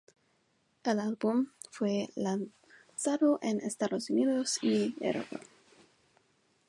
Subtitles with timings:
[0.83, 5.39] El álbum fue lanzado en Estados Unidos y Europa.